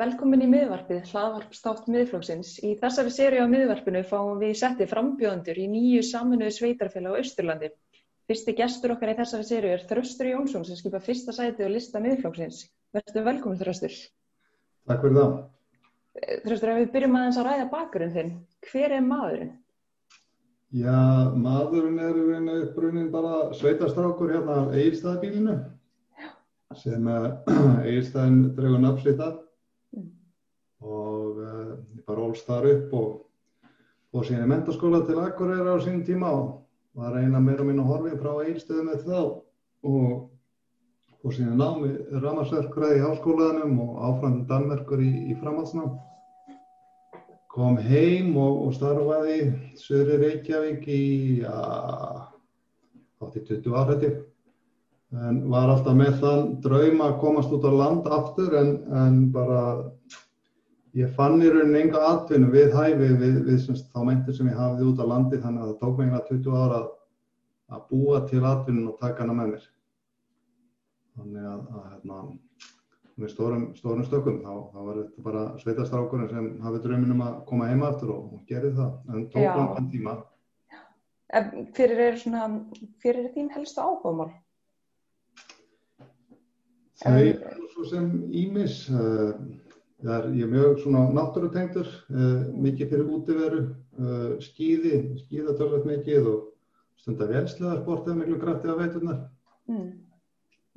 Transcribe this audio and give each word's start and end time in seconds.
Velkomin 0.00 0.40
í 0.40 0.46
miðvarpið, 0.48 1.10
hlaðvarpstátt 1.10 1.88
miðflóksins. 1.92 2.54
Í 2.64 2.70
þessari 2.80 3.10
séri 3.12 3.40
á 3.42 3.44
miðvarpinu 3.50 4.00
fáum 4.08 4.38
við 4.40 4.54
setti 4.56 4.86
frambjóðendur 4.88 5.58
í 5.60 5.66
nýju 5.68 6.04
saminuðu 6.08 6.54
sveitarfélag 6.56 7.18
á 7.18 7.20
Östurlandi. 7.20 7.68
Fyrsti 8.30 8.54
gestur 8.56 8.94
okkar 8.94 9.12
í 9.12 9.16
þessari 9.18 9.44
séri 9.44 9.72
er 9.74 9.84
Þröstur 9.90 10.30
Jónsson 10.30 10.64
sem 10.64 10.78
skipa 10.78 11.02
fyrsta 11.04 11.34
sæti 11.36 11.66
og 11.66 11.74
lista 11.74 12.00
miðflóksins. 12.00 12.62
Verður 12.96 13.26
velkomin 13.26 13.60
Þröstur. 13.60 13.98
Takk 14.88 15.04
fyrir 15.04 15.18
það. 15.18 15.34
Þröstur, 16.46 16.72
ef 16.72 16.80
við 16.80 16.88
byrjum 16.96 17.20
aðeins 17.20 17.42
að 17.42 17.50
ræða 17.50 17.68
bakgrunn 17.74 18.16
þinn, 18.16 18.32
hver 18.70 18.96
er 18.96 19.04
maðurinn? 19.10 19.52
Já, 20.80 20.96
maðurinn 21.44 22.00
er 22.06 22.56
uppbrunnin 22.62 23.12
bara 23.12 23.50
sveitastrákur 23.58 24.32
hérna 24.32 24.62
af 24.62 24.74
Egilstaðabílinu 24.80 25.60
sem 26.80 27.14
Egilstaðin 27.90 28.42
dregur 28.56 28.84
nafnsitt 28.86 29.20
af 29.28 29.40
og 30.80 31.38
uh, 31.40 31.76
ég 31.96 32.04
bara 32.08 32.24
ólst 32.24 32.48
þar 32.48 32.68
upp 32.70 32.94
og 32.96 33.10
fór 34.10 34.26
síðan 34.26 34.48
í 34.48 34.50
mentaskóla 34.50 35.04
til 35.06 35.20
Akureyra 35.22 35.76
á 35.76 35.78
sínum 35.84 36.04
tíma 36.06 36.32
og 36.34 36.50
var 36.98 37.18
eina 37.20 37.40
meira 37.42 37.64
mín 37.66 37.82
að 37.82 37.90
horfi 37.92 38.18
frá 38.18 38.32
eilstöðu 38.42 38.86
með 38.88 39.04
þá. 39.06 39.20
Og 39.86 41.20
fór 41.20 41.36
síðan 41.36 41.60
námi 41.60 41.92
ramarsverkræði 42.22 42.98
í 42.98 43.04
háskólanum 43.04 43.76
og 43.84 44.00
áfram 44.08 44.40
Danmerkur 44.48 45.02
í, 45.04 45.12
í 45.30 45.36
framhaldsnám. 45.40 45.94
Kom 47.50 47.78
heim 47.82 48.36
og, 48.38 48.66
og 48.66 48.74
starfaði 48.76 49.38
Söðri 49.78 50.18
Reykjavík 50.24 50.84
í 50.90 51.04
ja, 51.42 51.54
80-20 53.20 53.74
árætti 53.76 54.10
en 55.10 55.40
var 55.50 55.72
alltaf 55.72 55.96
með 55.98 56.20
þann 56.22 56.50
draum 56.62 57.00
að 57.02 57.16
komast 57.22 57.54
út 57.54 57.64
á 57.66 57.72
land 57.74 58.06
aftur 58.06 58.54
en, 58.54 58.76
en 58.94 59.16
bara 59.34 59.62
ég 60.98 61.10
fann 61.14 61.42
í 61.42 61.50
rauninni 61.50 61.84
enga 61.84 62.00
atvinnu 62.08 62.50
við 62.50 62.72
hæfi 62.74 63.10
við, 63.20 63.36
við 63.46 63.58
semst, 63.62 63.90
þá 63.94 64.02
meintir 64.08 64.36
sem 64.36 64.48
ég 64.50 64.58
hafði 64.58 64.88
út 64.90 65.02
á 65.02 65.06
landi 65.06 65.38
þannig 65.42 65.62
að 65.62 65.68
það 65.70 65.76
tók 65.82 65.98
mig 65.98 66.08
einhverja 66.08 66.28
20 66.30 66.56
ára 66.64 66.80
að, 66.80 66.88
að 67.76 67.84
búa 67.92 68.22
til 68.30 68.42
atvinnun 68.42 68.90
og 68.90 68.96
taka 69.02 69.24
hana 69.24 69.36
með 69.38 69.52
mér. 69.52 69.68
Þannig 71.20 71.46
að, 71.52 71.62
að 71.76 71.86
hérna, 71.92 72.18
með 73.20 73.32
stórum, 73.34 73.64
stórum 73.78 74.04
stökkum 74.08 74.42
þá, 74.42 74.52
þá 74.72 74.80
var 74.88 75.00
þetta 75.02 75.24
bara 75.28 75.46
sveitastrákurinn 75.62 76.32
sem 76.32 76.50
hafði 76.64 76.82
drauminum 76.86 77.24
að 77.26 77.40
koma 77.50 77.70
heima 77.70 77.90
aftur 77.92 78.14
og, 78.16 78.34
og 78.34 78.44
gerði 78.50 78.74
það. 78.80 78.92
En 79.12 79.24
tók 79.30 79.48
langan 79.48 79.90
tíma. 79.92 80.18
Fyrir 81.76 82.06
er, 82.08 82.16
svona, 82.18 82.46
fyrir 83.02 83.28
er 83.28 83.34
þín 83.36 83.50
helsta 83.54 83.86
áhugamál? 83.86 84.32
Þau 87.00 87.16
er 87.16 87.60
svo 87.70 87.86
sem 87.88 88.08
ímis. 88.36 88.82
Uh, 88.90 89.36
Er, 90.00 90.30
ég 90.32 90.46
er 90.46 90.48
mjög 90.48 90.78
svona 90.80 91.02
náttúrutengtur, 91.12 91.88
uh, 92.08 92.46
mikið 92.56 92.92
fyrir 92.92 93.08
útiveru, 93.12 93.58
uh, 94.00 94.30
skýði, 94.40 95.00
skýða 95.26 95.56
tölvöld 95.58 95.88
mikið 95.90 96.28
og 96.30 96.46
stundar 97.00 97.28
velsleðarsport 97.34 98.08
eða 98.08 98.20
miklu 98.22 98.38
krafti 98.40 98.70
af 98.72 98.80
veiturnar. 98.80 99.18
Mm. 99.68 99.90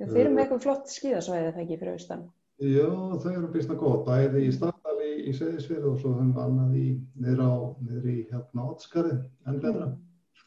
Þeir 0.02 0.20
eru 0.26 0.34
með 0.34 0.42
eitthvað 0.44 0.64
flott 0.66 0.92
skýðasvæði 0.92 1.46
þegar 1.46 1.64
ekki 1.64 1.80
fyrir 1.80 1.96
austan? 1.96 2.26
Já, 2.64 2.90
þau 3.22 3.30
eru 3.32 3.50
býstna 3.54 3.78
góð, 3.80 3.96
bæði 4.10 4.44
í 4.44 4.52
Stafdali, 4.54 5.08
í, 5.08 5.24
í 5.30 5.34
Seyðisfjörðu 5.40 5.94
og 5.94 5.98
svo 6.02 6.12
höfum 6.18 6.34
við 6.36 6.44
annað 6.44 6.76
í, 6.78 6.86
niður, 7.24 7.42
á, 7.48 7.52
niður 7.88 8.12
í 8.12 8.18
hérna 8.28 8.68
Ótskari, 8.68 9.16
enn 9.48 9.60
betra. 9.64 9.88
Mm. 9.88 9.98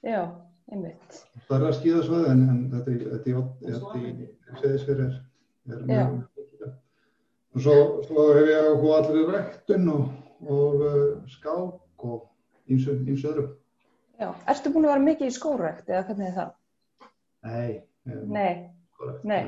Já, 0.06 0.22
einmitt. 0.70 1.20
Það 1.50 1.58
er 1.58 1.68
að 1.72 1.78
skýðasvæði 1.82 2.32
en, 2.36 2.48
en 2.54 2.64
þetta, 2.78 2.98
þetta 3.18 3.28
í, 3.28 4.18
er, 4.62 5.06
er 5.74 5.86
mjög 5.90 6.37
Og 7.56 7.64
svo, 7.64 7.76
svo 8.06 8.26
hef 8.36 8.50
ég 8.52 8.66
áhuga 8.70 8.98
allir 9.02 9.30
rektun 9.34 9.88
og, 9.90 10.10
og 10.46 10.82
uh, 10.84 11.06
skák 11.32 12.04
og 12.06 12.26
eins 12.68 12.88
og 12.88 13.32
öðrum. 13.32 13.54
Já, 14.18 14.32
ertu 14.50 14.74
búin 14.74 14.88
að 14.88 14.94
vera 14.96 15.06
mikið 15.06 15.30
í 15.30 15.36
skórekt 15.36 15.90
eða 15.90 16.04
hvernig 16.10 16.28
er 16.28 16.36
það? 16.36 16.52
Nei. 17.48 17.72
Nei, 18.08 18.52
nei. 19.28 19.42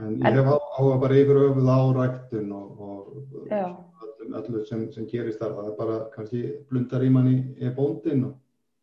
En 0.00 0.14
ég 0.18 0.38
hef 0.38 0.50
áhuga 0.50 1.00
bara 1.02 1.18
yfir 1.18 1.40
öfuð 1.48 1.70
á 1.70 1.80
rektun 1.98 2.54
og, 2.56 2.86
og 2.86 3.34
öllum, 3.48 4.38
öllum 4.40 4.64
sem, 4.68 4.86
sem 4.94 5.08
gerist 5.10 5.42
þar. 5.42 5.56
Það 5.58 5.70
er 5.70 5.76
bara 5.80 5.98
kannski 6.14 6.44
blundar 6.70 7.04
í 7.04 7.10
manni 7.14 7.36
í 7.58 7.74
bóndin 7.74 8.28
og, 8.30 8.38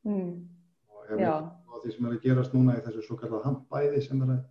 mm. 0.08 0.30
og 0.92 1.10
hef 1.10 1.18
mikið 1.20 1.50
á 1.72 1.76
því 1.82 1.96
sem 1.96 2.08
er 2.08 2.18
að 2.18 2.28
gerast 2.28 2.58
núna 2.58 2.78
í 2.78 2.84
þessu 2.86 3.08
svo 3.08 3.20
kallar 3.20 3.48
handbæði 3.48 4.04
sem 4.08 4.28
er 4.28 4.36
að 4.38 4.48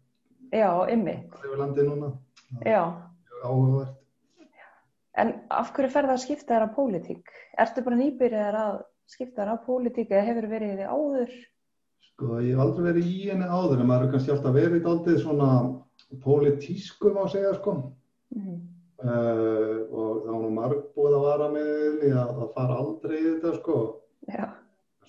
Já, 0.51 0.71
ymmi. 0.91 1.15
Það 1.31 1.45
er 1.45 1.47
yfir 1.47 1.61
landi 1.63 1.87
núna. 1.87 2.13
Já 2.67 2.83
áhugavert. 3.45 3.97
En 5.21 5.33
af 5.51 5.73
hverju 5.75 5.91
ferða 5.93 6.15
að 6.15 6.23
skipta 6.25 6.55
þér 6.55 6.67
á 6.71 6.75
pólitík? 6.77 7.31
Ertu 7.59 7.83
bara 7.87 7.99
nýbyrjar 7.99 8.59
að 8.61 8.77
skipta 9.11 9.43
þér 9.43 9.53
á 9.53 9.65
pólitík 9.67 10.13
eða 10.15 10.27
hefur 10.29 10.49
verið 10.53 10.77
þið 10.79 10.93
áður? 10.95 11.33
Sko, 12.11 12.39
ég 12.45 12.55
hef 12.55 12.63
aldrei 12.65 12.87
verið 12.91 13.11
í 13.11 13.19
henni 13.31 13.49
áður 13.49 13.83
en 13.83 13.91
maður 13.91 14.07
er 14.07 14.13
kannski 14.15 14.35
alltaf 14.35 14.57
verið 14.57 14.89
aldrei 14.93 15.17
svona 15.19 15.51
pólitísku 16.25 17.13
má 17.17 17.25
segja 17.33 17.55
sko. 17.59 17.77
Mm 18.31 18.43
-hmm. 18.47 18.59
uh, 19.03 19.77
og 19.91 20.23
þá 20.25 20.33
er 20.35 20.43
nú 20.43 20.51
marg 20.55 20.83
búið 20.95 21.17
að 21.19 21.27
vara 21.27 21.49
með 21.55 21.71
því 22.01 22.11
að 22.23 22.35
það 22.39 22.53
fara 22.57 22.81
aldrei 22.85 23.17
í 23.19 23.29
þetta 23.29 23.55
sko. 23.59 23.79
Já. 24.29 24.45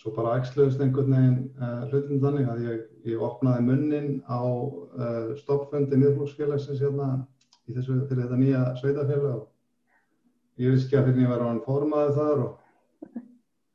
Svo 0.02 0.12
bara 0.16 0.38
ægsluðist 0.40 0.82
einhvern 0.82 1.14
veginn 1.14 1.42
uh, 1.62 1.84
hlutin 1.92 2.24
þannig 2.24 2.48
að 2.50 2.64
ég, 2.70 2.80
ég 3.06 3.22
opnaði 3.22 3.68
munnin 3.68 4.10
á 4.26 4.42
uh, 4.42 5.36
stoppfundi 5.38 6.00
miðflóksfélagsins 6.02 6.82
hérna 6.82 7.28
í 7.70 7.76
þessu 7.76 8.00
fyrir 8.10 8.26
þetta 8.26 8.40
nýja 8.40 8.62
sveitafélag 8.80 9.36
og 9.36 10.62
ég 10.62 10.74
vissi 10.74 10.88
ekki 10.88 11.00
að 11.00 11.08
fyrir 11.10 11.26
ég 11.26 11.32
var 11.34 11.44
á 11.46 11.50
hann 11.50 11.62
formaði 11.66 12.16
þar 12.18 12.42
og 12.46 12.58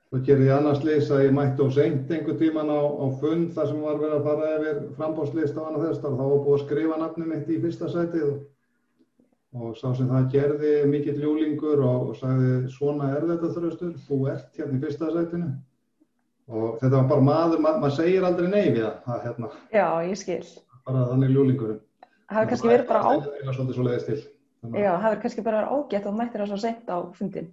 svo 0.07 0.21
gerði 0.27 0.49
ég 0.49 0.57
annars 0.57 0.83
leys 0.87 1.13
að 1.13 1.25
ég 1.27 1.37
mætti 1.37 1.67
á 1.67 1.69
seint 1.77 2.11
einhver 2.15 2.37
tíman 2.41 2.73
á, 2.73 2.81
á 2.83 3.07
fund 3.21 3.55
þar 3.57 3.71
sem 3.71 3.81
var 3.85 4.03
verið 4.03 4.19
að 4.19 4.29
fara 4.29 4.51
yfir 4.57 4.83
frambóðslist 4.99 5.59
á 5.59 5.63
hann 5.67 5.79
og 5.79 5.87
þess 5.87 6.03
þar 6.03 6.19
þá 6.19 6.25
var 6.25 6.45
búið 6.45 6.59
að 6.59 6.67
skrifa 6.67 7.01
nafnum 7.03 7.33
mitt 7.35 7.51
í 7.51 7.61
fyrsta 7.63 7.91
sætið 7.95 8.27
og, 8.27 8.37
og 9.57 9.79
sá 9.79 9.87
sem 9.99 10.13
það 10.13 10.29
gerði 10.35 10.75
mikill 10.93 11.17
ljúlingur 11.23 11.83
og, 11.87 12.11
og 12.11 12.21
sagði 12.21 12.53
svona 12.75 13.15
er 13.17 13.27
þetta 13.33 13.55
þröstur, 13.57 13.97
þú 14.07 14.21
ert 14.35 14.61
hérna 14.61 14.79
í 14.79 14.85
fyrsta 14.85 15.11
sætinu. 15.15 15.51
Og 16.47 16.77
þetta 16.79 17.01
var 17.01 17.09
bara 17.11 17.27
maður, 17.27 17.63
ma 17.65 17.73
maður 17.83 17.97
segir 17.97 18.27
aldrei 18.27 18.47
nei 18.53 18.69
við 18.77 18.85
það 19.03 19.25
hérna. 19.25 19.49
Já, 19.75 19.87
ég 20.07 20.21
skil. 20.21 20.43
Bara 20.87 21.09
þannig 21.11 21.33
ljúlingurinn 21.35 21.86
Hefur 22.33 22.49
kannski 22.51 22.71
verið 22.73 22.89
bara 22.91 23.03
á... 23.07 23.11
Já, 24.75 24.93
hefur 24.99 25.21
kannski 25.23 25.45
bara 25.47 25.67
ágætt 25.71 26.07
og 26.11 26.17
mættir 26.17 26.43
það 26.43 26.51
svo 26.51 26.59
sent 26.63 26.89
á 26.91 26.99
fundin. 27.15 27.53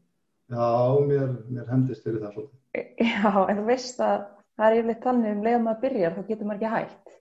Já, 0.54 0.70
mér, 1.08 1.28
mér 1.50 1.68
hendist 1.70 2.06
fyrir 2.06 2.24
það 2.24 2.38
svolítið. 2.38 2.58
Já, 3.06 3.30
en 3.50 3.60
þú 3.60 3.66
veist 3.68 4.02
að 4.02 4.24
það 4.58 4.66
er 4.66 4.78
yfirleitt 4.80 5.06
þannig 5.06 5.36
um 5.36 5.44
leiðum 5.46 5.70
að 5.72 5.84
byrja, 5.84 6.14
þá 6.16 6.22
getur 6.30 6.50
maður 6.50 6.58
ekki 6.58 6.74
hægt. 6.74 7.14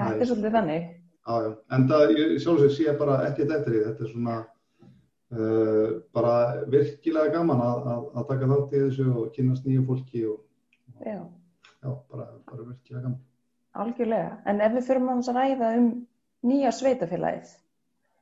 Þetta 0.00 0.24
er 0.24 0.30
svolítið 0.30 0.56
þannig. 0.56 0.88
Já, 1.20 1.34
já, 1.44 1.50
en 1.76 1.86
það 1.90 2.14
sjálfsög 2.44 2.74
sé 2.76 2.96
bara 3.00 3.18
ekkert 3.28 3.54
eftir 3.58 3.76
því. 3.76 3.82
Þetta 3.86 4.06
er 4.06 4.12
svona 4.14 4.36
uh, 5.36 5.88
bara 6.16 6.36
virkilega 6.74 7.34
gaman 7.36 7.64
að, 7.64 7.90
að, 7.94 8.06
að 8.14 8.28
taka 8.32 8.52
þátt 8.54 8.76
í 8.76 8.84
þessu 8.86 9.08
og 9.12 9.32
kynast 9.36 9.68
nýju 9.68 9.86
fólki 9.88 10.24
og, 10.30 10.38
og 10.96 11.10
já. 11.12 11.20
Já, 11.80 11.90
bara, 11.92 12.30
bara 12.48 12.70
virkilega 12.70 13.04
gaman. 13.04 13.20
Algjörlega, 13.80 14.30
en 14.50 14.64
ef 14.64 14.72
við 14.74 15.04
maður 15.04 15.30
að 15.30 15.36
ræða 15.38 15.74
um 15.78 15.90
nýja 16.46 16.72
sveitafélagið. 16.72 17.56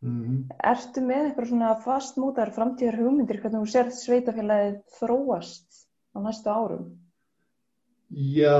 Mm 0.02 0.22
-hmm. 0.22 0.38
Ertu 0.72 1.00
með 1.02 1.24
eitthvað 1.24 1.48
svona 1.48 1.74
fastmútar 1.82 2.50
framtíðar 2.54 3.00
hugmyndir 3.00 3.40
hvernig 3.40 3.60
þú 3.60 3.70
sér 3.72 3.90
sveitafélagið 3.90 4.80
þróast 4.98 5.86
á 6.14 6.18
næstu 6.22 6.50
árum? 6.50 6.84
Já, 8.08 8.56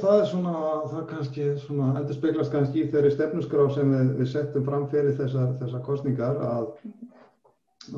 það 0.00 0.20
er 0.20 0.26
svona, 0.30 0.58
það 0.86 1.06
kannski 1.10 1.46
svona, 1.58 1.86
endur 1.98 2.14
speglast 2.14 2.52
kannski 2.52 2.84
í 2.84 2.90
þeirri 2.92 3.10
stefnusgrá 3.10 3.64
sem 3.74 3.90
við, 3.90 4.12
við 4.20 4.28
settum 4.30 4.64
fram 4.64 4.84
fyrir 4.92 5.16
þessar, 5.18 5.56
þessar 5.58 5.82
kostningar 5.82 6.36
að, 6.36 6.68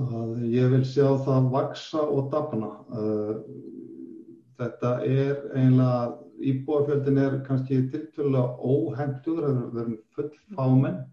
að 0.00 0.47
ég 0.54 0.71
vil 0.72 0.84
sjá 0.89 1.10
það 1.27 1.51
vaksa 1.53 2.01
og 2.01 2.30
dafna. 2.33 2.71
Þetta 4.57 4.95
er 5.04 5.45
einlega 5.53 6.16
íbúafjöldin 6.41 7.18
er 7.18 7.36
kannski 7.47 7.83
tiltvölulega 7.92 8.56
óhendur, 8.60 9.42
það 9.44 9.60
verður 9.78 10.00
full 10.16 10.30
fámenn. 10.56 11.04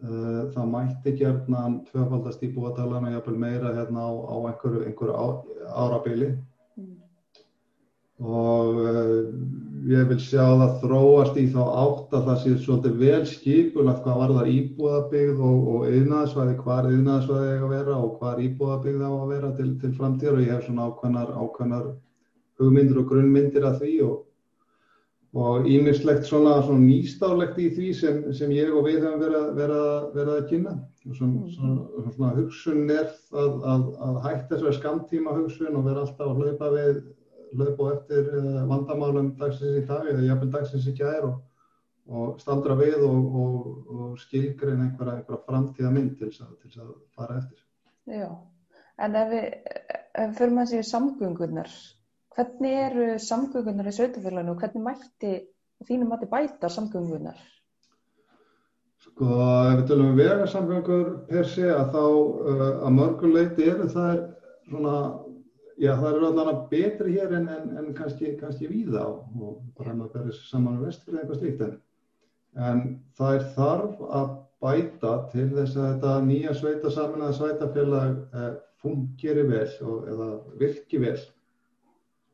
Það 0.00 0.68
mætti 0.72 1.12
gerðna 1.18 1.64
tvöfaldast 1.90 2.44
íbúatalana 2.46 3.12
jafnvel 3.12 3.36
meira 3.42 3.74
hérna 3.76 4.06
á, 4.08 4.10
á 4.16 4.36
einhverju, 4.48 4.84
einhverju 4.88 5.16
á, 5.16 5.26
árabili. 5.76 6.30
Mm. 6.80 6.94
Og 8.20 8.80
uh, 8.80 9.18
ég 9.88 10.08
vil 10.08 10.18
sjá 10.20 10.44
það 10.44 10.74
þróast 10.82 11.36
í 11.40 11.46
þá 11.52 11.60
átt 11.64 12.16
að 12.16 12.26
það 12.28 12.40
sé 12.42 12.54
svolítið 12.64 12.98
vel 13.00 13.22
skipulagt 13.28 14.02
hvað 14.04 14.18
var 14.22 14.34
það 14.38 14.50
íbúðabyggð 14.54 15.40
og, 15.50 15.68
og 15.74 15.86
yðnaðsvæði, 15.88 16.56
hvar 16.64 16.88
yðnaðsvæði 16.90 17.52
eiga 17.54 17.68
að 17.68 17.74
vera 17.76 17.96
og 17.96 18.18
hvar 18.20 18.42
íbúðabyggð 18.44 19.04
á 19.04 19.12
að 19.12 19.32
vera 19.34 19.52
til, 19.56 19.70
til 19.80 19.92
framtíður 19.96 20.36
og 20.36 20.44
ég 20.44 20.52
hef 20.54 20.66
svona 20.66 20.88
ákveðnar, 20.90 21.32
ákveðnar 21.44 21.86
hugmyndir 22.60 23.00
og 23.00 23.08
grunnmyndir 23.10 23.66
af 23.66 23.80
því 23.80 23.94
og, 24.06 24.16
og 25.40 25.66
ímislegt 25.70 26.26
svona, 26.26 26.56
svona 26.66 26.84
nýstálegt 26.84 27.58
í 27.62 27.68
því 27.76 27.90
sem, 27.96 28.22
sem 28.36 28.54
ég 28.54 28.72
og 28.74 28.86
við 28.88 29.04
hefum 29.04 29.20
verið, 29.22 29.50
verið, 29.58 29.84
verið 30.16 30.32
að 30.36 30.48
kynna. 30.50 30.74
Svona, 31.00 31.30
mm. 31.30 31.52
svona, 31.54 32.08
svona 32.16 32.32
hugsun 32.36 32.90
er 32.92 33.06
að, 33.32 33.54
að, 33.72 33.86
að 34.06 34.18
hætta 34.26 34.56
þessari 34.56 34.78
skamtíma 34.78 35.36
hugsun 35.38 35.78
og 35.78 35.86
vera 35.86 36.02
alltaf 36.04 36.26
að 36.28 36.42
hlaupa 36.42 36.72
við, 36.74 36.98
hlaupa 37.54 37.86
og 37.86 37.94
eftir 37.94 38.34
uh, 38.36 38.58
vandamálum 38.68 39.30
dagsins 39.38 39.78
í 39.80 39.86
dag 39.88 40.10
eða 40.10 40.26
jafnveg 40.26 40.52
dagsins 40.56 40.90
í 40.90 40.94
gæðir 40.98 41.30
og, 41.30 41.38
og 42.10 42.42
staldra 42.42 42.76
við 42.78 43.00
og, 43.06 43.40
og, 43.44 43.56
og 43.94 44.20
skilgrein 44.20 44.84
einhverja, 44.84 45.20
einhverja 45.20 45.42
framtíða 45.46 45.94
mynd 45.94 46.18
til 46.18 46.30
þess 46.34 46.82
að 46.82 46.92
fara 47.16 47.38
eftir. 47.40 47.64
Já, 48.10 48.28
en 49.00 49.18
ef 49.22 49.32
við, 49.32 49.48
fyrir 50.38 50.54
maður 50.56 50.72
sér 50.74 50.88
samgöngunar, 50.90 51.74
hvernig 52.40 52.76
eru 52.86 53.06
samgöngunar 53.20 53.88
í 53.90 53.94
sveitufélaginu 53.94 54.54
og 54.54 54.62
hvernig 54.62 54.84
mætti 54.84 55.32
þínum 55.88 56.12
að 56.14 56.24
þið 56.24 56.30
bæta 56.34 56.70
samgöngunar? 56.72 57.40
Sko, 59.00 59.26
ef 59.70 59.78
við 59.80 59.86
tölum 59.88 60.12
um 60.12 60.18
vegarsamgöngur 60.18 61.10
per 61.28 61.48
sé 61.48 61.68
að 61.72 61.94
þá 61.94 62.04
uh, 62.04 62.64
að 62.86 62.96
mörguleiti 62.98 63.68
eru 63.72 63.88
það 63.92 64.22
svona, 64.68 64.96
já 65.80 65.94
það 65.94 66.08
eru 66.10 66.28
allavega 66.28 66.66
betri 66.72 67.16
hér 67.16 67.36
en, 67.38 67.48
en, 67.54 67.70
en 67.80 67.94
kannski, 67.96 68.34
kannski 68.40 68.68
víða 68.68 69.06
og 69.08 69.62
bara 69.78 69.96
maður 69.96 70.12
berið 70.18 70.42
saman 70.50 70.76
með 70.76 70.90
vestfyrir 70.90 71.22
eitthvað 71.22 71.40
slíkt 71.40 71.64
en, 71.66 71.74
en 72.68 72.84
það 73.16 73.38
er 73.38 73.48
þarf 73.56 74.06
að 74.20 74.30
bæta 74.60 75.14
til 75.32 75.48
þess 75.56 75.80
að 75.80 75.88
þetta 75.88 76.14
nýja 76.28 76.56
sveita 76.58 76.92
saman 76.92 77.24
að 77.24 77.36
sveitafélag 77.38 78.18
eh, 78.36 78.50
fungeri 78.82 79.46
vel 79.48 79.68
og, 79.88 80.08
eða 80.12 80.30
virki 80.60 81.00
vel 81.00 81.16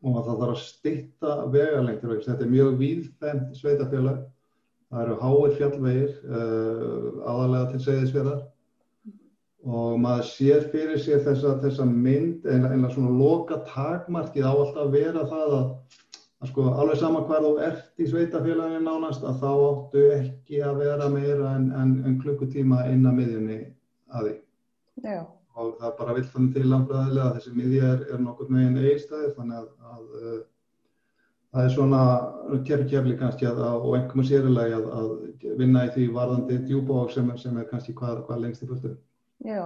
og 0.05 0.17
það 0.21 0.41
þarf 0.41 0.55
að 0.55 0.65
stitta 0.65 1.37
vegarlengtur, 1.53 2.19
þetta 2.25 2.45
er 2.45 2.53
mjög 2.53 2.81
víðfemt 2.81 3.55
sveitafélag 3.57 4.25
Það 4.87 5.03
eru 5.03 5.15
háir 5.21 5.55
fjallvegir 5.59 6.11
uh, 6.31 7.07
aðalega 7.27 7.73
til 7.73 7.81
segðisverðar 7.87 8.45
og 9.67 9.97
maður 9.99 10.29
sér 10.29 10.67
fyrir 10.71 11.01
sér 11.03 11.25
þessa, 11.25 11.57
þessa 11.65 11.87
mynd 11.91 12.47
en 12.47 12.69
einlega 12.69 12.93
svona 12.95 13.17
loka 13.19 13.59
takmarkið 13.67 14.47
á 14.47 14.53
alltaf 14.53 14.85
að 14.85 14.95
vera 14.95 15.25
það 15.27 15.55
að, 15.57 15.65
að 16.39 16.53
sko 16.53 16.67
alveg 16.71 17.01
sama 17.01 17.25
hvað 17.27 17.49
þú 17.49 17.53
ert 17.67 18.05
í 18.05 18.07
sveitafélaginu 18.13 18.85
nánast 18.87 19.27
að 19.27 19.43
þá 19.43 19.51
áttu 19.57 20.05
ekki 20.21 20.63
að 20.63 20.83
vera 20.85 21.11
meira 21.17 21.57
en, 21.59 21.67
en, 21.83 21.97
en 22.07 22.21
klukkutíma 22.23 22.85
inn 22.93 23.11
að 23.11 23.19
miðjunni 23.19 23.59
að 24.15 24.29
því. 24.29 24.37
Já. 25.03 25.19
Og 25.57 25.79
það 25.81 25.95
bara 25.99 26.15
vill 26.19 26.27
þannig 26.29 26.57
til 26.57 26.67
landbræðilega 26.69 27.27
að 27.31 27.39
þessi 27.39 27.55
miðja 27.57 27.89
er, 27.95 28.05
er 28.13 28.21
nokkur 28.21 28.53
meginn 28.53 28.77
eigstæðir 28.83 29.33
þannig 29.39 29.57
að, 29.63 29.69
að 29.95 30.03
uh, 30.21 30.39
það 31.57 31.65
er 31.65 31.73
svona 31.73 32.01
kjærli 32.69 33.17
kannski 33.17 33.49
að, 33.49 33.63
og 33.65 33.97
einhverjum 33.97 34.29
sérilega 34.29 34.77
að, 34.77 34.89
að 35.01 35.57
vinna 35.63 35.87
í 35.87 35.93
því 35.95 36.07
varðandi 36.17 36.61
djúbók 36.67 37.15
sem, 37.15 37.31
sem 37.41 37.57
er 37.57 37.69
kannski 37.71 37.97
hvað, 37.97 38.23
hvað 38.29 38.43
lengst 38.45 38.67
í 38.67 38.69
fyrstu. 38.69 38.93
Já, 39.47 39.63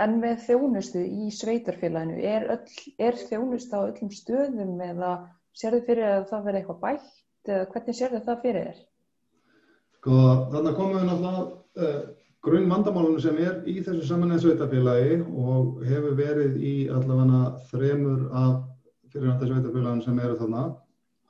en 0.00 0.16
með 0.22 0.44
þjónustu 0.46 1.04
í 1.04 1.28
sveitarfélaginu, 1.36 2.20
er, 2.24 2.48
er 2.96 3.20
þjónustu 3.28 3.76
á 3.76 3.80
öllum 3.84 4.12
stöðum 4.14 4.80
eða 4.88 5.12
sér 5.58 5.76
þið 5.76 5.88
fyrir 5.90 6.10
að 6.12 6.28
það 6.30 6.46
verði 6.48 6.62
eitthvað 6.62 6.82
bætt 6.86 7.52
eða 7.52 7.68
hvernig 7.74 7.98
sér 7.98 8.14
þið 8.14 8.24
það 8.28 8.42
fyrir 8.46 8.68
þér? 8.68 8.80
Sko 9.98 10.18
þannig 10.54 10.78
komum 10.78 10.96
við 10.96 11.06
náttúrulega 11.08 11.44
uh, 11.84 12.00
grunn 12.46 12.68
vandamálunum 12.70 13.20
sem 13.22 13.38
er 13.42 13.62
í 13.66 13.80
þessu 13.82 14.06
samanlega 14.06 14.44
sveitarfélagi 14.44 15.22
og 15.26 15.80
hefur 15.86 16.18
verið 16.18 16.58
í 16.62 16.74
allavega 16.88 17.40
þremur 17.70 18.28
af 18.30 18.60
fyrirhanda 19.12 19.48
sveitarfélaginu 19.48 20.04
sem 20.04 20.20
eru 20.22 20.36
þarna 20.38 20.66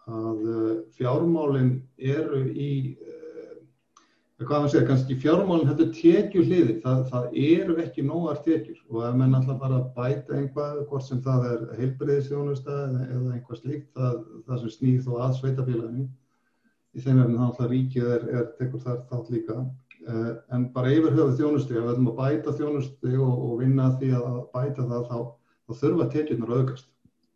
að 0.08 0.44
eh, 0.48 0.74
fjármálinn 0.96 1.72
eru 1.98 2.42
í, 2.48 2.72
uh, 2.96 3.56
hvað 4.40 4.62
maður 4.62 4.72
segir, 4.72 4.86
kannski 4.88 5.16
fjármálinn 5.20 5.68
þetta 5.68 5.84
er 5.84 5.90
tekju 5.98 6.44
hliði, 6.46 6.76
það, 6.84 7.02
það 7.10 7.36
eru 7.48 7.76
ekki 7.82 8.04
nógar 8.06 8.40
tekjur. 8.44 8.78
Og 8.88 9.04
ef 9.08 9.18
menn 9.18 9.36
alltaf 9.36 9.58
bara 9.60 9.82
bæta 9.96 10.38
einhvað, 10.38 10.80
hvort 10.88 11.06
sem 11.08 11.20
það 11.24 11.48
er 11.50 11.66
heilbreyðisjónusta 11.80 12.78
eða, 12.86 13.34
einhvað 13.34 13.60
slíkt, 13.60 13.90
það, 13.98 14.22
það 14.46 14.64
sem 14.64 14.74
snýð 14.76 15.04
þó 15.04 15.12
að 15.26 15.36
sveitafélaginu, 15.42 16.08
í 16.96 17.04
þeim 17.04 17.22
efnum 17.24 17.38
þá 17.42 17.46
alltaf 17.50 17.70
ríkið 17.74 18.10
er, 18.16 18.26
er 18.32 18.48
tekur 18.60 18.84
þar 18.86 19.04
þátt 19.10 19.32
líka, 19.34 19.60
en 20.08 20.68
bara 20.74 20.92
yfir 20.94 21.16
höfuð 21.16 21.34
þjónustu, 21.40 21.74
ef 21.76 21.84
við 21.84 21.92
ætlum 21.94 22.12
að 22.12 22.22
bæta 22.22 22.54
þjónustu 22.60 23.16
og, 23.24 23.34
og 23.48 23.58
vinna 23.62 23.90
því 23.98 24.14
að 24.18 24.38
bæta 24.54 24.86
það, 24.92 25.10
þá, 25.10 25.18
þá 25.68 25.82
þurfa 25.82 26.08
tekjurnar 26.14 26.56
aukast. 26.58 26.88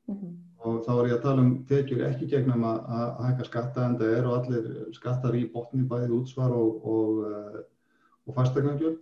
Mm 0.08 0.16
-hmm 0.16 0.32
og 0.62 0.82
þá 0.86 0.90
er 0.94 1.08
ég 1.08 1.14
að 1.16 1.24
tala 1.26 1.44
um 1.44 1.52
tekjur 1.69 2.02
ekki 2.06 2.28
gegnum 2.30 2.66
að, 2.66 2.82
að 2.96 3.22
hækka 3.26 3.46
skatta 3.48 3.86
en 3.86 3.96
það 4.00 4.12
eru 4.19 4.34
allir 4.36 4.69
skattar 4.96 5.38
í 5.38 5.46
botni 5.50 5.86
bæðið 5.90 6.14
útsvar 6.20 6.54
og, 6.54 6.84
og, 6.92 7.22
eh, 7.28 7.58
og 8.28 8.36
fastegnargjörn. 8.36 9.00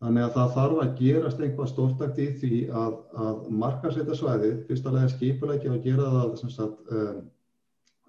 Þannig 0.00 0.24
að 0.24 0.36
það 0.36 0.52
þarf 0.56 0.78
að 0.82 0.92
gerast 1.00 1.42
einhvað 1.44 1.70
stórtakt 1.70 2.20
í 2.20 2.28
því 2.40 2.60
að, 2.82 2.94
að 3.24 3.40
markasetja 3.62 4.16
svæðið, 4.16 4.54
fyrstulega 4.68 5.12
skipulegja 5.12 5.74
og 5.74 5.82
gera 5.84 6.06
það 6.14 6.36
sagt, 6.54 6.78
um, 6.96 7.18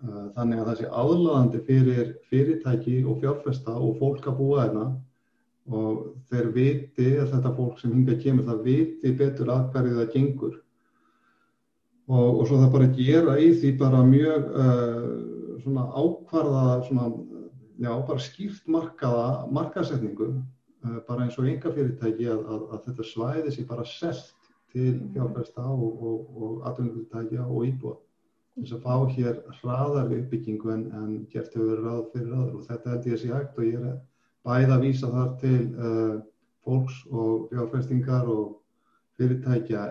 þannig 0.02 0.60
að 0.60 0.68
það 0.68 0.78
sé 0.80 0.90
aðlaðandi 1.02 1.60
fyrir 1.68 2.12
fyrirtæki 2.32 2.98
og 3.06 3.22
fjárfesta 3.22 3.76
og 3.78 4.00
fólk 4.00 4.28
að 4.32 4.38
búa 4.40 4.64
þeirna 4.66 4.86
og 5.78 6.00
þeir 6.32 6.48
viti 6.56 7.10
að 7.22 7.36
þetta 7.36 7.54
fólk 7.58 7.80
sem 7.80 7.94
hinga 7.94 8.18
kemur 8.24 8.48
það 8.48 8.64
viti 8.66 9.14
betur 9.18 9.52
að 9.54 9.68
hverju 9.76 9.98
það 10.00 10.14
gengur. 10.16 10.56
Og, 12.12 12.42
og 12.42 12.48
svo 12.50 12.58
það 12.58 12.74
bara 12.74 12.90
gera 12.98 13.38
í 13.40 13.52
því 13.62 13.74
bara 13.80 14.02
mjög 14.08 14.50
uh, 14.50 15.06
svona 15.62 15.86
ákvarða 15.94 16.66
svona, 16.88 17.08
já, 17.78 17.92
bara 18.10 18.26
skýrt 18.26 18.68
markaða 18.74 19.28
markasetningu 19.54 20.32
uh, 20.34 21.00
bara 21.08 21.28
eins 21.28 21.38
og 21.38 21.48
enga 21.48 21.72
fyrirtæki 21.72 22.28
að, 22.34 22.42
að, 22.42 22.66
að 22.74 22.88
þetta 22.90 23.10
svæði 23.14 23.54
sér 23.56 23.70
bara 23.70 23.86
selt 23.88 24.34
til 24.74 24.98
fjárfæsta 25.14 25.68
og, 25.70 26.02
og, 26.02 26.42
og 26.42 26.66
atvinnufyrirtækja 26.72 27.46
og 27.46 27.70
íbúa 27.70 28.00
þess 28.60 28.76
að 28.76 28.84
fá 28.86 28.96
hér 29.16 29.38
hraðar 29.62 30.16
uppbyggingu 30.18 30.72
en, 30.74 30.84
en 30.98 31.12
gert 31.32 31.54
hefur 31.56 31.70
verið 31.72 31.86
ráð 31.88 32.02
fyrir 32.14 32.34
ráður 32.34 32.58
og 32.60 32.66
þetta 32.68 32.94
held 32.94 33.08
ég 33.08 33.16
að 33.18 33.22
sé 33.22 33.32
hægt 33.32 33.60
og 33.60 33.68
ég 33.68 33.86
er 33.92 34.00
bæða 34.48 34.76
að 34.76 34.84
vísa 34.86 35.12
þar 35.14 35.32
til 35.42 35.62
uh, 35.78 36.18
fólks 36.66 37.00
og 37.12 37.48
fjárfæstingar 37.52 38.30
og 38.32 38.46
fyrirtækja 39.18 39.86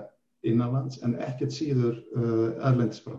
innanlands 0.50 1.00
en 1.06 1.16
ekkert 1.22 1.54
síður 1.54 1.98
uh, 2.16 2.50
erlendisfrá. 2.68 3.16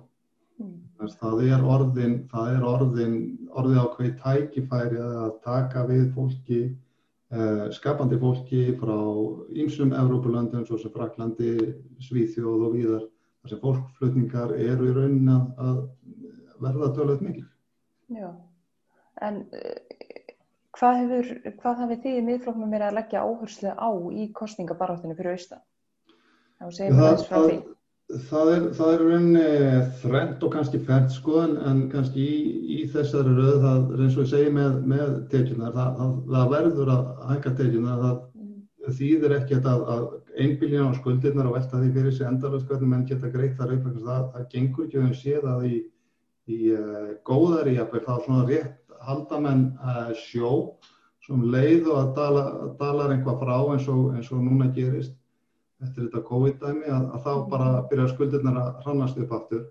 Mm. 0.61 0.77
Það 1.17 1.43
er 1.47 1.65
orðin, 1.65 2.15
það 2.29 2.55
er 2.55 2.65
orðin, 2.67 3.17
orðið 3.57 3.81
ákveði 3.81 4.13
tækifæri 4.21 5.01
að 5.01 5.31
taka 5.45 5.85
við 5.89 6.03
fólki, 6.17 6.59
uh, 7.33 7.65
skapandi 7.73 8.19
fólki 8.21 8.67
frá 8.81 8.97
ýmsum 9.49 9.95
Evrópulöndum 9.97 10.67
svo 10.67 10.77
sem 10.81 10.93
Fraklandi, 10.93 11.55
Svíþjóð 12.05 12.67
og 12.67 12.77
víðar 12.77 13.07
sem 13.50 13.62
fólkflutningar 13.62 14.53
eru 14.57 14.89
í 14.89 14.95
raunin 14.95 15.31
að 15.33 15.81
verða 16.62 16.91
dölöð 16.98 17.25
mikil. 17.25 17.48
Já, 18.12 18.29
en 19.25 19.43
uh, 19.57 20.07
hvað 20.77 21.01
hefur, 21.01 21.29
hvað 21.62 21.83
hafið 21.83 22.01
þið 22.05 22.17
í 22.19 22.24
miðfloknum 22.29 22.74
er 22.77 22.88
að 22.88 22.98
leggja 23.00 23.25
áherslu 23.25 23.75
á 23.75 23.89
í 24.13 24.31
kostningabaráttinu 24.38 25.17
fyrir 25.17 25.38
austan? 25.38 25.63
Það, 26.62 27.24
það, 27.25 27.53
það 28.29 28.51
er, 28.53 28.65
það 28.77 28.91
er 28.93 29.03
rauninni 29.07 29.45
þrengt 30.03 30.43
og 30.45 30.53
kannski 30.53 30.81
fært 30.86 31.13
sko 31.15 31.39
en, 31.48 31.86
kannski 31.89 32.21
í, 32.21 32.41
í 32.77 32.81
þessari 32.93 33.33
rauð 33.38 33.63
það 33.63 33.95
er 33.95 34.03
eins 34.05 34.17
og 34.17 34.25
ég 34.27 34.31
segi 34.36 34.51
með, 34.53 34.75
með 34.93 35.15
tekjunar, 35.31 35.79
það 36.29 36.51
verður 36.53 36.93
að 36.93 37.10
hækka 37.31 37.55
tekjunar, 37.57 38.03
það 38.03 38.19
mm. 38.38 38.93
þýðir 39.00 39.38
ekki 39.39 39.62
að, 39.62 39.86
að 39.95 40.05
einbíljana 40.39 40.91
á 40.91 41.00
skuldirnar 41.00 41.50
og 41.50 41.57
velta 41.57 41.79
því 41.81 41.89
fyrir 41.95 42.15
sig 42.15 42.27
endarlega 42.27 42.67
hvernig 42.69 42.91
menn 42.91 43.07
geta 43.09 43.31
greitt 43.31 43.57
þar 43.59 43.73
upp, 43.75 43.89
það, 43.97 44.27
það 44.35 44.47
gengur 44.53 44.85
ekki 44.88 45.01
að 45.01 45.17
sé 45.19 45.39
það 45.43 45.65
í, 45.67 45.79
í 46.47 46.59
uh, 46.75 47.09
góðari 47.27 47.75
jafnveg, 47.77 48.07
er 48.07 48.25
svona 48.25 48.47
rétt 48.47 48.97
haldamenn 49.01 49.65
uh, 49.81 50.11
sjó 50.17 50.53
sem 51.25 51.43
leið 51.53 51.89
og 51.91 51.97
að 52.00 52.13
dala, 52.17 52.45
dalar 52.79 53.13
einhvað 53.13 53.43
frá 53.43 53.57
eins 53.73 53.89
og, 53.91 54.07
eins 54.15 54.31
og 54.33 54.41
núna 54.45 54.69
gerist 54.75 55.17
eftir 55.81 56.07
þetta 56.07 56.23
COVID-dæmi 56.29 56.89
að, 56.93 57.05
að 57.15 57.23
þá 57.25 57.31
bara 57.51 57.69
byrja 57.91 58.07
skuldirnar 58.13 58.57
að 58.61 58.81
hrannast 58.85 59.21
upp 59.21 59.35
aftur. 59.38 59.67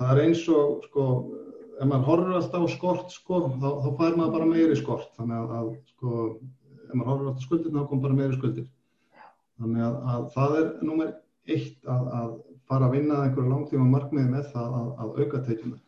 Það 0.00 0.12
er 0.12 0.20
eins 0.26 0.44
og, 0.48 0.86
sko, 0.88 1.06
ef 1.76 1.88
maður 1.88 2.06
horfur 2.08 2.36
alltaf 2.38 2.64
á 2.64 2.68
skort, 2.72 3.12
sko, 3.12 3.40
þá, 3.60 3.68
þá 3.84 3.88
fær 3.98 4.16
maður 4.16 4.36
bara 4.38 4.50
meiri 4.52 4.78
skort. 4.80 5.10
Þannig 5.18 5.42
að, 5.42 5.56
að 5.58 5.72
sko, 5.92 6.22
ef 6.86 6.94
maður 6.94 7.10
horfur 7.10 7.32
alltaf 7.32 7.46
skuldirna, 7.48 7.82
þá 7.82 7.90
kom 7.90 8.04
bara 8.06 8.18
meiri 8.20 8.38
skuldir. 8.38 8.68
Þannig 9.62 9.86
að, 9.86 9.96
að 10.12 10.26
það 10.34 10.56
er 10.58 10.68
nummer 10.88 11.12
eitt 11.52 11.90
að 11.90 12.32
fara 12.68 12.88
að 12.88 12.94
vinna 12.96 13.22
einhverju 13.22 13.50
langtíma 13.50 13.88
markmiði 13.92 14.30
með 14.32 14.52
það 14.52 14.76
að 14.82 15.18
auka 15.22 15.42
teikina. 15.46 15.78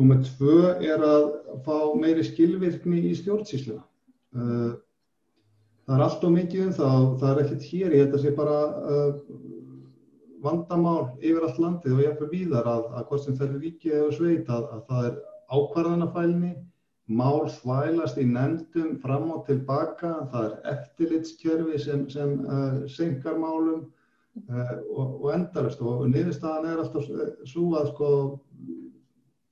Nummer 0.00 0.20
tvö 0.24 0.74
er 0.80 1.02
að 1.04 1.26
fá 1.66 1.76
meiri 2.00 2.24
skilvirkni 2.24 3.02
í 3.10 3.14
stjórnsýsluna. 3.18 3.82
Uh, 4.36 4.72
það 5.84 5.96
er 5.96 6.04
allt 6.06 6.26
og 6.26 6.34
mikið 6.36 6.66
um 6.68 6.74
það 6.76 6.98
og 7.00 7.16
það 7.20 7.32
er 7.32 7.42
ekkert 7.44 7.66
hér, 7.70 7.96
ég 7.96 8.04
held 8.04 8.16
að 8.16 8.24
sé 8.24 8.34
bara 8.36 8.58
uh, 8.94 9.40
vandamál 10.44 11.10
yfir 11.18 11.44
allt 11.44 11.60
landið 11.60 11.96
og 11.96 12.02
ég 12.04 12.12
er 12.12 12.18
fyrir 12.20 12.32
víðar 12.32 12.70
að, 12.70 12.86
að 12.94 13.08
hvort 13.10 13.26
sem 13.26 13.36
það 13.36 13.48
er 13.48 13.64
ríkið 13.64 13.96
eða 13.98 14.12
sveit 14.16 14.52
að, 14.54 14.68
að 14.76 14.84
það 14.88 15.08
er 15.10 15.18
ákvarðanafælni, 15.50 16.52
mál 17.10 17.48
þvælast 17.50 18.18
í 18.22 18.26
nefndum 18.28 18.98
fram 19.02 19.30
og 19.34 19.46
tilbaka, 19.48 20.12
það 20.32 20.44
er 20.46 20.74
eftirlitskjörfi 20.74 21.80
sem, 21.82 22.04
sem 22.12 22.36
uh, 22.46 22.82
senkar 22.90 23.38
málum 23.40 23.88
uh, 24.46 24.76
og, 24.94 25.16
og 25.24 25.32
endarast 25.34 25.82
og 25.82 26.04
niðurstaðan 26.12 26.68
er 26.70 26.82
alltaf 26.84 27.08
svo 27.50 27.72
að 27.80 27.90
sko, 27.90 28.10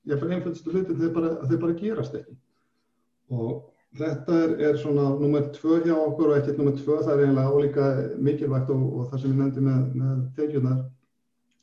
ég 0.07 0.21
fyrir 0.21 0.37
einföldustu 0.37 0.71
hluti 0.71 0.95
þeir 1.01 1.11
bara, 1.17 1.33
bara 1.49 1.75
gerast 1.81 2.15
ekki. 2.21 2.37
Og 3.29 3.67
þetta 3.99 4.39
er, 4.45 4.55
er 4.69 4.79
svona 4.79 5.09
nummer 5.19 5.51
tvö 5.57 5.81
hjá 5.83 5.95
okkur 5.97 6.31
og 6.31 6.39
ekkert 6.39 6.61
nummer 6.61 6.79
tvö, 6.79 7.01
það 7.03 7.13
er 7.15 7.25
eiginlega 7.25 7.57
álíka 7.57 7.89
mikilvægt 8.29 8.71
og, 8.73 8.87
og 8.87 9.11
það 9.11 9.25
sem 9.25 9.33
við 9.33 9.43
nefndum 9.43 9.69
með, 9.69 9.85
með 9.99 10.25
tekjunar, 10.39 10.83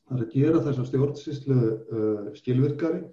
það 0.07 0.19
er 0.19 0.27
að 0.27 0.37
gera 0.37 0.65
þessa 0.69 0.91
stjórnsýslu 0.91 1.61
uh, 1.65 2.35
skilvirkari 2.37 3.07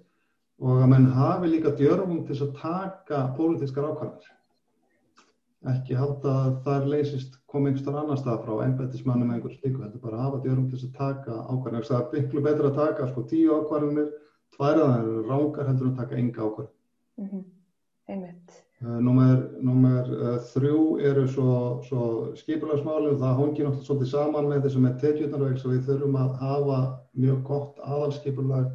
og 0.62 0.82
að 0.84 0.90
menn 0.92 1.10
hafi 1.16 1.50
líka 1.50 1.74
djörfum 1.78 2.24
til 2.28 2.36
að 2.44 2.56
taka 2.60 3.20
pólitískar 3.38 3.88
ákvarðanir. 3.90 4.32
Ekki 5.74 5.96
halda 5.96 6.32
að 6.42 6.56
það 6.66 6.90
leysist 6.92 7.38
koma 7.48 7.70
einhverstar 7.70 7.96
annar 7.96 8.20
stað 8.20 8.42
frá 8.44 8.66
ennbættismannum 8.66 9.30
eða 9.30 9.38
einhverju 9.38 9.58
slíku, 9.58 9.80
þetta 9.80 9.98
er 9.98 10.04
bara 10.04 10.18
að 10.18 10.26
hafa 10.26 10.42
djörfum 10.44 10.68
til 10.70 10.80
að 10.82 10.98
taka 10.98 11.38
ákvarðanir. 11.48 11.88
Það 11.88 12.02
er 12.02 12.12
miklu 12.18 12.44
betra 12.44 12.70
að 12.70 12.78
taka 12.82 13.08
sko 13.10 13.24
tíu 13.30 13.56
ákvarðanir, 13.58 14.12
tværaðan 14.56 15.00
eru 15.00 15.24
rángar 15.30 15.70
heldur 15.70 15.90
að 15.90 15.98
taka 16.02 16.20
enga 16.20 16.44
ákvarðan. 16.44 16.74
Mm 17.16 17.28
-hmm. 17.28 17.44
Einmitt. 18.08 18.60
Uh, 18.84 19.00
númer, 19.00 19.38
númer 19.64 20.08
uh, 20.12 20.38
þrjú 20.52 20.98
eru 21.00 21.26
svo, 21.28 21.80
svo 21.88 22.06
skipulagsmálum, 22.36 23.16
það 23.16 23.38
hóngir 23.38 23.64
náttúrulega 23.64 23.86
svolítið 23.86 24.10
saman 24.10 24.48
með 24.50 24.66
þessum 24.66 24.82
með 24.84 24.98
tekjutnarveg, 25.00 25.58
svo 25.58 25.70
við 25.70 25.86
þurfum 25.88 26.16
að 26.20 26.34
hafa 26.42 26.80
mjög 27.14 27.38
gott 27.48 27.78
aðalskipulag 27.80 28.66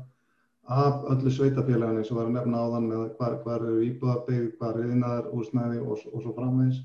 af 0.69 1.03
öllu 1.09 1.31
sveitafélaginu 1.33 2.03
og 2.05 2.15
var 2.15 2.27
að 2.27 2.35
nefna 2.35 2.61
á 2.61 2.65
þann 2.73 2.87
með 2.91 3.03
hvar, 3.17 3.35
hvar 3.43 3.63
eru 3.65 3.83
íbúðarbygg, 3.87 4.49
hvar 4.59 4.77
er 4.77 4.91
innar 4.93 5.29
úrsnæði 5.33 5.79
og, 5.81 6.03
og 6.13 6.21
svo 6.21 6.33
framvegis 6.35 6.83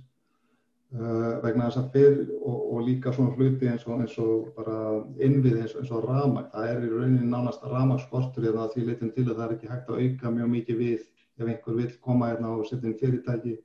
uh, 0.97 1.35
vegna 1.45 1.67
þess 1.67 1.81
að 1.83 1.91
fyrr 1.97 2.17
og, 2.39 2.63
og 2.73 2.87
líka 2.87 3.13
svona 3.13 3.35
hluti 3.37 3.69
eins 3.69 3.85
og, 3.85 4.01
eins 4.01 4.15
og 4.25 4.47
bara 4.57 4.79
innvið 5.27 5.59
eins, 5.61 5.75
eins 5.83 5.93
og 5.93 6.07
ramag, 6.09 6.49
það 6.55 6.71
er 6.71 6.87
í 6.87 6.91
rauninni 6.95 7.29
nánast 7.29 7.67
ramagskortur 7.75 8.49
eða 8.53 8.71
því 8.73 8.87
litum 8.89 9.13
til 9.19 9.27
að 9.27 9.35
það 9.35 9.45
er 9.47 9.55
ekki 9.59 9.73
hægt 9.75 9.93
að 9.93 10.01
auka 10.07 10.35
mjög 10.39 10.51
mikið 10.55 10.81
við 10.81 11.05
ef 11.35 11.47
einhver 11.51 11.79
vil 11.83 11.93
koma 12.09 12.33
hérna 12.33 12.55
og 12.57 12.65
setja 12.71 12.89
inn 12.89 12.99
fyrirtæki 13.03 13.59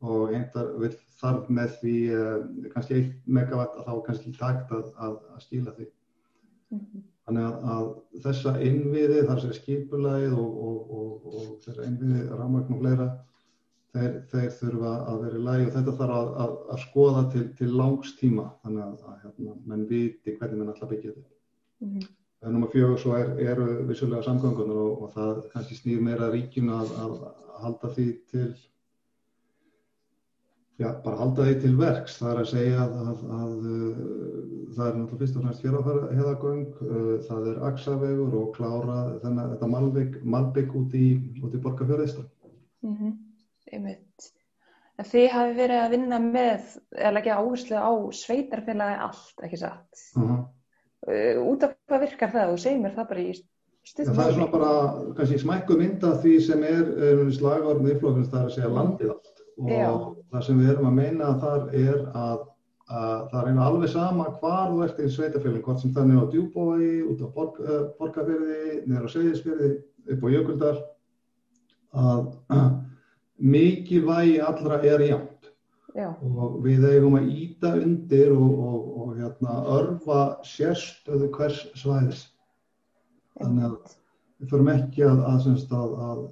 og 0.00 0.34
einhver 0.34 0.74
vil 0.82 0.92
þarf 1.20 1.46
með 1.60 1.78
því 1.78 1.96
uh, 2.16 2.36
kannski 2.74 2.98
1 3.04 3.14
megawatt 3.38 3.78
að 3.78 3.86
þá 3.86 4.04
kannski 4.10 4.34
takt 4.34 4.74
að, 4.74 4.90
að, 4.98 5.16
að 5.36 5.46
skila 5.46 5.78
því. 5.78 5.90
Mm 6.70 6.82
-hmm. 6.82 7.09
Þannig 7.28 7.46
að, 7.46 7.64
að 7.72 8.22
þessa 8.24 8.52
innviði, 8.66 9.24
þar 9.28 9.42
sem 9.42 9.56
skipulagið 9.58 10.36
og, 10.40 10.54
og, 10.68 10.78
og, 11.00 11.26
og 11.32 11.50
þessar 11.64 11.84
innviði, 11.86 12.22
rámagn 12.40 12.76
og 12.76 12.80
fleira, 12.80 13.08
þeir, 13.94 14.14
þeir 14.30 14.54
þurfa 14.60 14.94
að 15.10 15.20
vera 15.24 15.40
í 15.40 15.44
lagi 15.48 15.66
og 15.66 15.74
þetta 15.76 15.96
þarf 15.98 16.16
að, 16.16 16.30
að, 16.44 16.54
að 16.74 16.80
skoða 16.84 17.26
til, 17.34 17.44
til 17.58 17.68
langs 17.80 18.14
tíma 18.20 18.46
þannig 18.64 18.86
að 18.86 19.20
hérna, 19.24 19.58
menn 19.72 19.84
viti 19.90 20.36
hvernig 20.38 20.62
mann 20.62 20.72
alltaf 20.72 20.90
byggja 20.94 21.14
þetta. 21.14 21.38
Mm 21.84 21.92
-hmm. 21.92 22.08
Núma 22.54 22.70
fjögur 22.72 22.98
svo 22.98 23.16
er, 23.18 23.34
eru 23.52 23.66
vissulega 23.88 24.24
samgöngunar 24.24 24.78
og 24.80 25.10
það 25.12 25.40
kannski 25.52 25.76
snýr 25.76 26.00
meira 26.00 26.30
ríkinu 26.32 26.72
að 26.72 27.26
halda 27.60 27.90
því 27.92 28.06
til 28.32 28.46
Já, 30.80 30.88
bara 31.04 31.18
halda 31.20 31.44
því 31.44 31.54
til 31.60 31.74
verks. 31.76 32.14
Það 32.16 32.30
er 32.30 32.38
að 32.40 32.46
segja 32.48 32.84
að, 32.86 32.92
að, 33.04 33.24
að 33.36 33.56
það 34.76 34.86
er 34.86 34.94
náttúrulega 34.96 35.18
fyrst 35.20 35.36
og 35.36 35.42
fremst 35.44 35.64
fjárhæðagöng, 35.64 36.62
uh, 36.86 37.10
það 37.26 37.48
er 37.50 37.64
aksavegur 37.68 38.36
og 38.40 38.52
klára 38.56 39.00
þennan, 39.20 39.50
þetta 39.54 39.70
malbygg, 39.74 40.20
malbygg 40.36 40.76
út 40.80 40.94
í, 40.96 41.08
í 41.20 41.60
borgarfjörðistan. 41.66 42.30
Mm 42.86 42.94
-hmm. 42.96 43.18
Einmitt. 43.74 44.30
En 45.00 45.08
þið 45.08 45.26
hafi 45.34 45.52
verið 45.58 45.82
að 45.82 45.92
vinna 45.96 46.20
með, 46.24 46.72
eða 46.96 47.12
leggja 47.16 47.36
áherslu 47.40 47.76
á 47.76 47.92
sveitarfélagi 48.22 49.02
allt, 49.08 49.44
ekki 49.44 49.60
satt? 49.60 50.04
Uh 50.16 50.22
-huh. 50.30 50.40
uh, 51.08 51.42
út 51.44 51.62
af 51.68 51.76
hvað 51.88 52.06
virkar 52.06 52.32
það? 52.32 52.54
Þú 52.54 52.62
segir 52.64 52.80
mér 52.80 52.96
það 52.96 53.10
bara 53.12 53.26
í 53.26 53.34
stundum. 53.84 54.14
Það 54.14 54.28
er 54.28 54.32
svona 54.38 54.50
bara, 54.56 54.72
kannski 55.16 55.38
smækku 55.44 55.76
mynda 55.76 56.14
því 56.24 56.34
sem 56.40 56.64
er, 56.64 56.88
er 57.10 57.22
slagorðin 57.36 57.92
yflokkurins, 57.94 58.32
það 58.32 58.40
er 58.40 58.48
að 58.48 58.56
segja 58.56 58.72
landið 58.78 59.12
allt. 59.14 59.29
Og 59.60 59.70
Já. 59.70 59.90
það 60.32 60.46
sem 60.46 60.62
við 60.62 60.72
erum 60.72 60.88
að 60.88 60.96
meina 61.02 61.34
þar 61.42 61.68
er 61.76 62.06
að 62.16 62.46
að 62.90 63.26
það 63.30 63.48
er 63.48 63.58
alveg 63.62 63.90
sama 63.92 64.24
hvar 64.40 64.70
þú 64.72 64.78
ert 64.82 64.96
í 64.98 65.08
sveitafélagin, 65.14 65.62
hvort 65.62 65.82
sem 65.82 65.92
nefn 65.94 66.16
á 66.18 66.32
djúbói, 66.32 66.86
út 67.06 67.20
á 67.22 67.28
borg, 67.34 67.60
uh, 67.62 67.82
borgarfyrði, 68.00 68.80
nefn 68.90 69.06
á 69.06 69.10
segðisfyrði, 69.12 69.70
upp 70.10 70.24
á 70.26 70.28
jökuldar, 70.34 70.80
að 71.94 72.24
mikilvægi 73.54 74.40
allra 74.42 74.80
er 74.86 75.06
jæmt 75.06 75.40
og 75.98 76.60
við 76.62 76.84
eigum 76.86 77.16
að 77.18 77.30
íta 77.34 77.72
undir 77.74 78.30
og, 78.30 78.50
og, 78.62 78.82
og 79.02 79.14
hérna, 79.18 79.56
örfa 79.74 80.20
sérstöðu 80.46 81.30
hvers 81.34 81.64
svæðis. 81.78 82.28
Þannig 83.40 83.66
að 83.66 83.96
við 84.40 84.52
förum 84.54 84.72
ekki 84.72 85.04
að, 85.04 85.20
að, 85.28 85.48
að, 85.50 85.94
að 86.04 86.22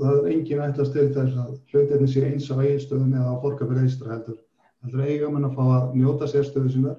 það 0.00 0.16
er 0.16 0.30
engin 0.32 0.64
ætlast 0.66 0.96
til 0.96 1.06
þess 1.14 1.40
að 1.42 1.52
hlutinni 1.72 2.10
sé 2.10 2.24
eins 2.26 2.50
á 2.50 2.56
eiginstöðum 2.58 3.14
eða 3.14 3.32
á 3.32 3.42
borgarfyrði 3.42 3.86
eistra 3.86 4.14
heldur 4.14 4.40
heldur 4.84 5.06
eiga 5.06 5.30
mann 5.32 5.48
að 5.48 5.56
fá 5.58 5.64
að 5.76 5.94
njóta 5.98 6.28
sérstöðu 6.30 6.72
sinna 6.72 6.94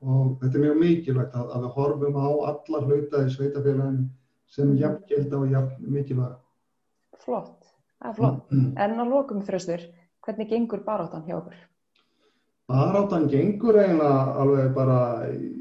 og 0.00 0.36
þetta 0.40 0.56
er 0.56 0.64
mjög 0.64 0.78
mikilvægt 0.80 1.34
að, 1.36 1.50
að 1.54 1.64
við 1.64 1.74
horfum 1.76 2.20
á 2.20 2.28
alla 2.50 2.82
hluta 2.86 3.24
í 3.24 3.32
sveitafélaginu 3.34 4.06
sem 4.50 4.70
jafn 4.80 5.02
gilda 5.08 5.40
og 5.40 5.52
jafn 5.52 5.90
mikilvæg. 5.96 6.38
Flott, 7.20 7.68
það 8.00 8.10
er 8.10 8.16
flott. 8.20 8.54
En 8.84 8.96
á 8.96 9.04
lókum 9.04 9.44
þröstur, 9.46 9.84
hvernig 10.24 10.50
gengur 10.50 10.84
baráttan 10.86 11.26
hjá 11.28 11.36
okkur? 11.38 11.58
Baráttan 12.70 13.24
gengur 13.30 13.74
eiginlega 13.80 14.34
alveg 14.38 14.68
bara, 14.76 14.98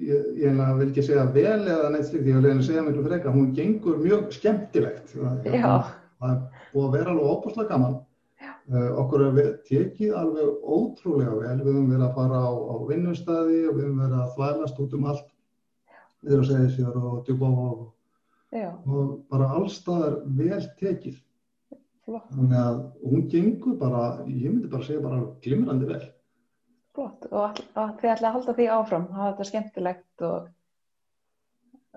ég, 0.05 0.27
ég 0.37 0.59
vil 0.59 0.89
ekki 0.89 1.05
segja 1.07 1.23
vel 1.33 1.63
eða 1.63 1.89
neitt 1.93 2.05
slikt, 2.05 2.27
ég 2.27 2.37
vil 2.37 2.43
eiginlega 2.43 2.67
segja 2.67 2.83
miklu 2.85 3.05
freka, 3.07 3.33
hún 3.33 3.47
gengur 3.57 3.97
mjög 4.03 4.27
skemmtilegt. 4.35 5.15
Það, 5.15 5.87
það 6.21 6.35
er 6.35 6.67
búið 6.73 6.85
að 6.85 6.93
vera 6.97 7.15
alveg 7.15 7.31
óbúslega 7.31 7.71
gaman. 7.71 7.95
Uh, 8.69 8.91
okkur 9.01 9.23
er 9.25 9.47
tekið 9.65 10.13
alveg 10.13 10.67
ótrúlega 10.75 11.31
vel, 11.39 11.55
við 11.63 11.71
höfum 11.71 11.87
verið 11.89 12.05
að 12.05 12.19
fara 12.19 12.41
á, 12.45 12.51
á 12.53 12.75
vinnustæði 12.91 13.57
og 13.65 13.79
við 13.79 13.87
höfum 13.87 14.03
verið 14.03 14.19
að 14.19 14.35
þvælast 14.35 14.83
út 14.83 14.93
um 14.99 15.07
allt, 15.09 15.31
við 16.21 16.35
erum 16.35 16.45
að 16.45 16.51
segja 16.51 16.69
sér 16.75 16.99
og 16.99 17.15
djúpa 17.25 17.49
á 17.49 17.57
og, 17.63 17.81
og 18.85 19.09
bara 19.33 19.49
allstaðar 19.57 20.19
vel 20.37 20.61
tekið. 20.77 21.17
Þannig 22.09 22.61
að 22.61 22.79
hún 23.09 23.27
gengur 23.33 23.75
bara, 23.81 24.05
ég 24.29 24.45
myndi 24.53 24.69
bara 24.69 24.85
segja 24.85 25.01
bara 25.01 25.25
glimrandi 25.41 25.89
vel. 25.89 26.05
Flott 26.99 27.27
og 27.31 27.59
þið 28.01 28.13
ætla 28.13 28.31
að 28.31 28.33
halda 28.37 28.57
því 28.57 28.71
áfram, 28.75 29.11
hafa 29.15 29.29
þetta 29.33 29.51
skemmtilegt 29.51 30.25
og, 30.29 30.49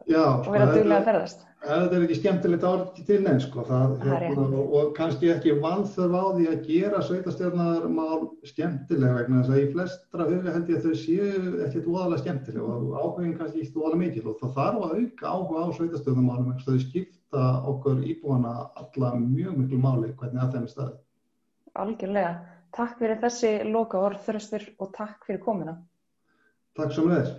Já, 0.06 0.22
og 0.22 0.50
vera 0.50 0.70
duglega 0.70 1.00
að 1.02 1.08
ferðast 1.10 1.48
þetta 1.62 1.96
er 1.96 2.04
ekki 2.04 2.16
skemmtilegt 2.18 2.64
árið 2.66 3.02
til 3.06 3.18
neins 3.22 3.44
sko, 3.46 3.62
það, 3.68 3.92
hérna, 4.02 4.46
og 4.62 4.88
kannski 4.96 5.30
ekki 5.30 5.54
vanþörf 5.62 6.16
á 6.18 6.24
því 6.34 6.46
að 6.50 6.64
gera 6.66 7.02
sveitastjórnarmál 7.06 8.24
skemmtilega 8.50 9.18
vegna 9.20 9.42
þess 9.42 9.52
að 9.52 9.60
í 9.60 9.68
flestra 9.76 10.26
huga 10.30 10.54
held 10.56 10.72
ég 10.72 10.80
að 10.80 10.88
þau 10.88 10.96
séu 11.02 11.28
ekkert 11.66 11.86
óaðalega 11.86 12.22
skemmtilega 12.24 12.78
og 12.78 12.96
áhugin 12.98 13.36
kannski 13.38 13.62
ekki 13.62 13.78
óaðalega 13.78 14.00
mikil 14.02 14.24
og 14.32 14.40
það 14.40 14.56
þarf 14.58 14.86
að 14.88 14.96
auka 14.98 15.34
áhuga 15.36 15.62
á 15.62 15.68
sveitastjórnarmálum 15.78 16.50
vegna 16.50 16.66
þau 16.66 16.86
skipta 16.86 17.44
okkur 17.72 18.02
íbúana 18.10 18.56
alla 18.82 19.14
mjög 19.22 19.60
miklu 19.60 19.82
máli 19.82 20.10
hvernig 20.18 20.42
að 20.42 20.56
þeim 20.56 20.66
er 20.66 20.74
staðið. 20.74 20.98
Algjörlega. 21.82 22.34
Takk 22.76 22.98
fyrir 22.98 23.18
þessi 23.20 23.52
loka 23.68 24.00
orð 24.00 24.22
þröstur 24.26 24.68
og 24.78 24.92
takk 24.96 25.26
fyrir 25.28 25.42
komina. 25.44 25.76
Takk 26.78 26.94
svo 26.96 27.04
með 27.08 27.18
þess. 27.20 27.34